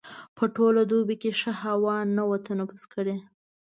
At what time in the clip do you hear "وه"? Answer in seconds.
2.29-2.37